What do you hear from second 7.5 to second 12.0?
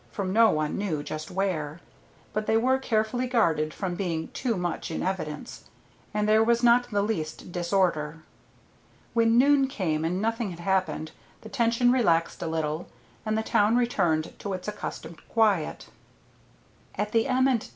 disorder. When noon came and nothing had happened the tension